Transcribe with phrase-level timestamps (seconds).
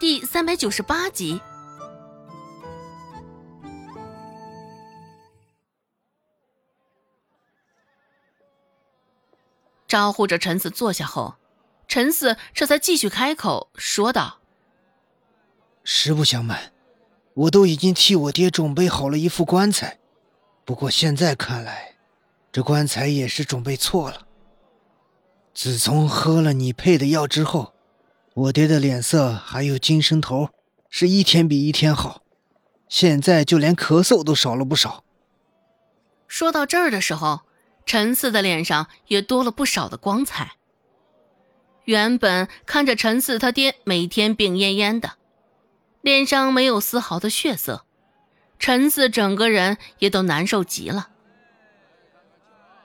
[0.00, 1.42] 第三百九十八集。
[9.86, 11.34] 招呼着陈四坐下后，
[11.86, 14.40] 陈四这才继续开口说道
[15.84, 16.72] ：“实不相瞒，
[17.34, 19.98] 我都已经替我爹准备好了一副棺材，
[20.64, 21.96] 不过现在看来，
[22.50, 24.26] 这棺材也是准备错了。
[25.52, 27.74] 自从喝了你配的药之后，
[28.40, 30.48] 我爹的脸色还有精神头
[30.88, 32.22] 是一天比一天好，
[32.88, 35.04] 现在就连咳嗽都少了不少。”
[36.26, 37.40] 说到这儿的时候。
[37.86, 40.52] 陈四的脸上也多了不少的光彩。
[41.86, 45.14] 原本看着陈四他爹每天病恹恹的，
[46.00, 47.84] 脸上没有丝毫的血色，
[48.60, 51.08] 陈四整个人也都难受极了。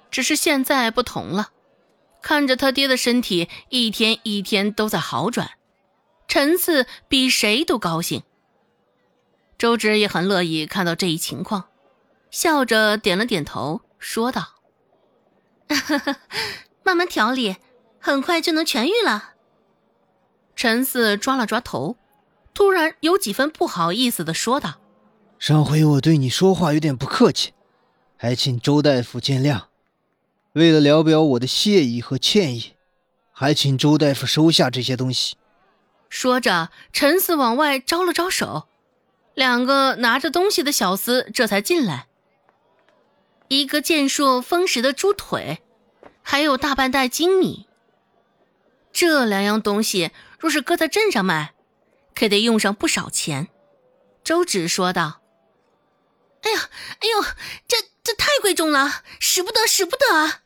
[0.10, 1.52] 只是现在不同了，
[2.26, 5.52] 看着他爹的身体一天一天都在好转，
[6.28, 8.24] 陈四比谁都高兴。
[9.60, 11.66] 周芷也很乐意看到这一情况，
[12.32, 14.56] 笑着点了点头，说道。
[16.82, 17.58] 慢慢调理，
[18.00, 19.36] 很快就能痊愈了。
[20.56, 21.96] 陈四抓了抓头，
[22.56, 24.82] 突然有几分不好意思的说道
[25.38, 27.54] ：“上回我对你说话有点不客气，
[28.18, 29.66] 还请周大夫见谅。
[30.56, 32.76] 为了聊表我的谢意和歉意，
[33.34, 35.36] 还请周大夫收下这些东西。”
[36.10, 38.70] 说着，陈四往外招了招手，
[39.34, 42.08] 两个拿着东西的小厮这才进来。
[43.50, 45.62] 一个健硕丰实的猪腿，
[46.22, 47.68] 还有大半袋精米。
[48.94, 51.54] 这两样东西若是搁在镇上卖，
[52.16, 53.50] 可得用上不少钱。
[54.24, 55.20] 周芷说道
[56.44, 56.70] ：“哎呀，
[57.02, 57.26] 哎呦，
[57.68, 60.44] 这这太贵重了，使不得，使不得啊！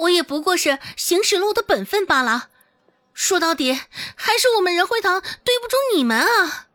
[0.00, 2.48] 我也不过是行使了我的本分罢了。
[3.12, 3.72] 说到底，
[4.14, 6.68] 还是我们仁惠堂对不住你们啊！”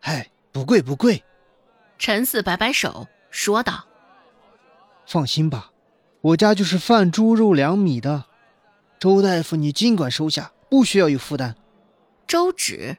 [0.00, 1.24] 嗨，不贵不贵。
[1.98, 3.86] 陈四摆摆手说道。
[5.06, 5.70] 放心吧，
[6.20, 8.24] 我家就是贩猪肉粮米的。
[8.98, 11.54] 周大夫，你尽管收下，不需要有负担。
[12.26, 12.96] 周芷，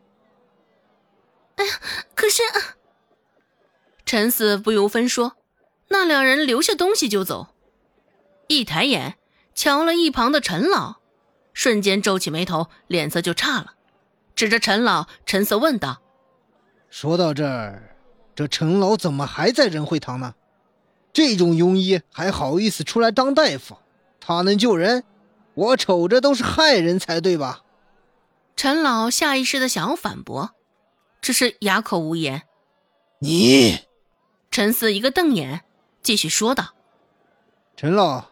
[1.55, 1.79] 哎呀，
[2.13, 2.44] 可是
[4.05, 5.35] 陈四不由分说，
[5.88, 7.47] 那两人留下东西就走，
[8.47, 9.17] 一抬眼
[9.55, 10.97] 瞧了一旁的陈老，
[11.53, 13.73] 瞬间皱起眉头，脸色就差了，
[14.35, 16.01] 指着陈老，陈色问道
[16.91, 17.95] ：“说到这儿，
[18.35, 20.35] 这陈老怎么还在仁惠堂呢？”
[21.13, 23.77] 这种庸医还好意思出来当大夫？
[24.19, 25.05] 他能救人？
[25.53, 27.61] 我瞅着都是害人才对吧？
[28.57, 30.51] 陈老下意识的想要反驳，
[31.21, 32.44] 只是哑口无言。
[33.19, 33.79] 你，
[34.51, 35.63] 陈四一个瞪眼，
[36.03, 36.73] 继续说道
[37.77, 38.25] ：“陈老，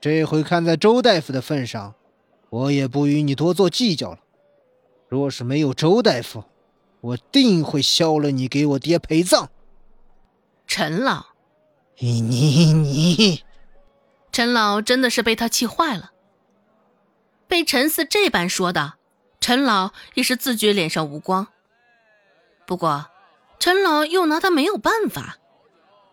[0.00, 1.94] 这回看在周大夫的份上，
[2.48, 4.20] 我也不与你多做计较了。
[5.08, 6.44] 若是没有周大夫，
[7.02, 9.50] 我定会削了你，给我爹陪葬。”
[10.66, 11.26] 陈老。
[11.98, 13.44] 你你你，
[14.32, 16.12] 陈老真的是被他气坏了。
[17.46, 18.94] 被陈四这般说的，
[19.38, 21.48] 陈老也是自觉脸上无光。
[22.66, 23.10] 不过，
[23.58, 25.36] 陈老又拿他没有办法，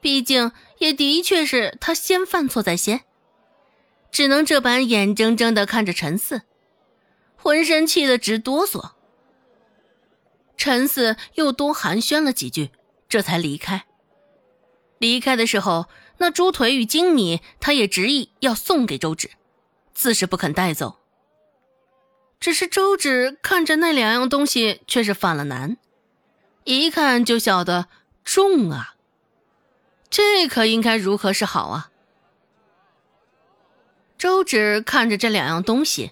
[0.02, 3.04] 毕竟也的确是他先犯错在先，
[4.12, 6.42] 只能这般眼睁睁的看着陈四，
[7.36, 8.92] 浑身气得直哆嗦。
[10.58, 12.72] 陈四又多寒暄了几句，
[13.08, 13.86] 这才离开。
[14.98, 15.88] 离开的时候，
[16.18, 19.30] 那猪腿与精米，他也执意要送给周芷，
[19.94, 20.98] 自是不肯带走。
[22.40, 25.78] 只是周芷看着那两样东西，却是犯了难，
[26.64, 27.88] 一看就晓得
[28.24, 28.96] 重啊。
[30.10, 31.92] 这可应该如何是好啊？
[34.18, 36.12] 周芷看着这两样东西，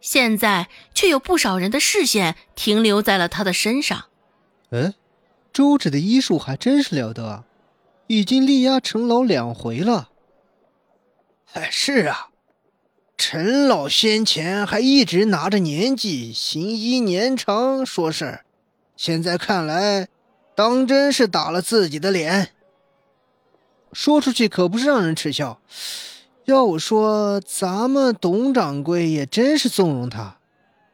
[0.00, 4.06] 现在却有不少人的视线停留在了他的身上。
[4.70, 4.94] 嗯，
[5.52, 7.44] 周芷的医术还真是了得！
[8.08, 10.08] 已经力压陈老两回了。
[11.52, 12.28] 哎，是啊，
[13.16, 18.44] 陈老先前还一直拿着年纪行医年长说事儿，
[18.96, 20.08] 现在看来，
[20.54, 22.50] 当真是打了自己的脸。
[23.92, 25.60] 说出去可不是让人耻笑。
[26.48, 30.38] 要我说，咱们董掌柜也真是纵容他，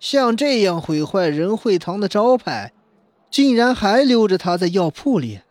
[0.00, 2.72] 像这样毁坏仁惠堂的招牌，
[3.30, 5.42] 竟然还留着他在药铺里。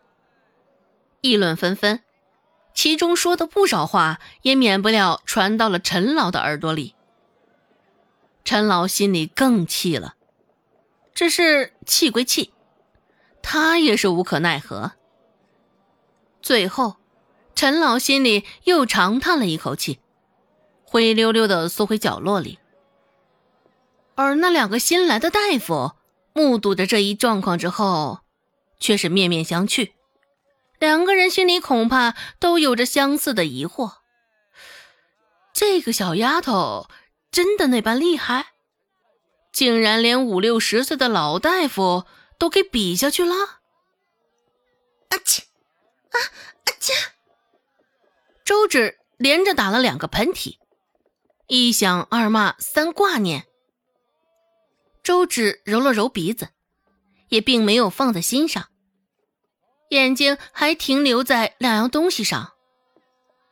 [1.22, 2.02] 议论纷纷，
[2.74, 6.94] 其中说的不少话也免不了传到了陈老的耳朵里。
[8.44, 10.16] 陈老心里更气了，
[11.14, 12.52] 只是气归气，
[13.40, 14.92] 他也是无可奈何。
[16.42, 16.96] 最后，
[17.54, 20.00] 陈老心里又长叹了一口气，
[20.84, 22.58] 灰溜溜的缩回角落里。
[24.16, 25.92] 而那两个新来的大夫
[26.32, 28.20] 目睹着这一状况之后，
[28.78, 29.92] 却是面面相觑。
[30.78, 33.94] 两个人心里恐怕都有着相似的疑惑：
[35.52, 36.88] 这个小丫头
[37.30, 38.46] 真的那般厉害？
[39.52, 42.04] 竟然连五六十岁的老大夫
[42.38, 43.34] 都给比下去了？
[45.10, 45.44] 啊切！
[46.10, 46.92] 啊啊切！
[48.44, 50.56] 周芷连着打了两个喷嚏，
[51.46, 53.46] 一想二骂三挂念。
[55.02, 56.50] 周芷揉了揉鼻子，
[57.30, 58.66] 也并没有放在心上，
[59.88, 62.52] 眼睛还停留在两样东西上，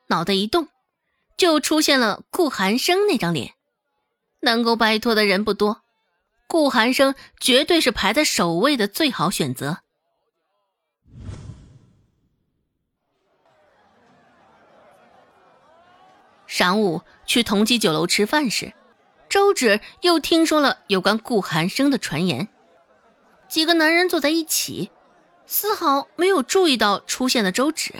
[0.08, 0.68] 脑袋一动，
[1.38, 3.54] 就出现了顾寒生那张脸。
[4.40, 5.80] 能够摆脱的人不多，
[6.48, 9.78] 顾寒生绝对是排在首位的最好选择。
[16.62, 18.72] 晌午去同济酒楼吃饭时。
[19.28, 22.46] 周芷又听说了有关顾寒生的传言，
[23.48, 24.92] 几个男人坐在一起，
[25.44, 27.94] 丝毫没有注意到出现的周芷。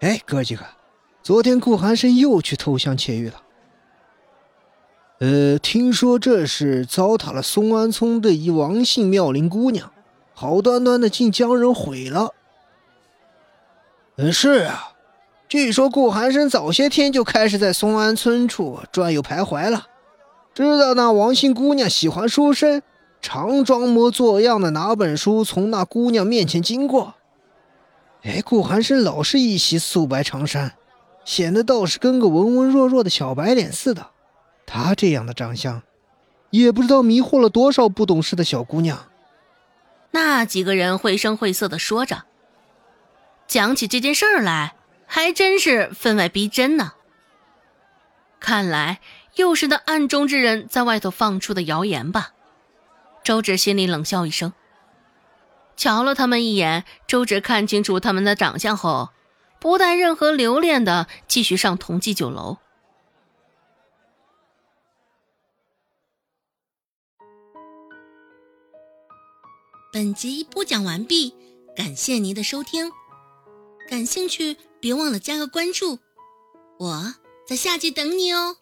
[0.00, 0.64] 哎，哥几个，
[1.22, 3.42] 昨天顾寒生又去偷香窃玉了。
[5.18, 9.92] 呃，听说这是糟蹋了松安村的一王姓妙龄姑娘，
[10.32, 12.32] 好端端的竟将人毁了。
[14.16, 14.94] 嗯，是啊。
[15.48, 19.86] 据说顾寒生早些天就开始在松安村处转悠徘徊了，
[20.54, 22.82] 知道那王姓姑娘喜欢书生，
[23.22, 27.14] 常装模作样的拿本书从那姑娘面前经过。
[28.24, 30.74] 哎，顾寒生老是一袭素白长衫，
[31.24, 34.08] 显得倒是跟个文文弱弱的小白脸似的。
[34.66, 35.80] 他这样的长相，
[36.50, 39.06] 也不知道迷惑了多少不懂事的小姑娘。
[40.10, 42.24] 那几个人绘声绘色的说着，
[43.46, 44.74] 讲起这件事儿来。
[45.08, 46.92] 还真是分外逼真呢。
[48.38, 49.00] 看来
[49.34, 52.34] 又是那暗中之人在外头放出的谣言吧。
[53.24, 54.52] 周芷心里冷笑一声，
[55.76, 56.84] 瞧了他们一眼。
[57.06, 59.10] 周芷看清楚他们的长相后，
[59.58, 62.58] 不带任何留恋的继续上同济酒楼。
[69.90, 71.34] 本集播讲完毕，
[71.74, 72.92] 感谢您的收听。
[73.88, 75.98] 感兴趣，别忘了加个关注，
[76.78, 77.14] 我
[77.46, 78.56] 在下集等你哦。